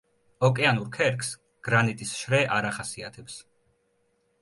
ოკეანურ 0.47 0.87
ქერქს 0.95 1.29
გრანიტის 1.69 2.17
შრე 2.23 2.43
არ 2.59 2.71
ახასიათებს. 2.73 3.41